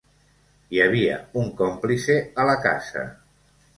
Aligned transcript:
Hi 0.75 0.79
havia 0.85 1.19
un 1.43 1.53
còmplice 1.61 2.17
a 2.45 2.47
la 2.51 2.57
casa. 2.67 3.05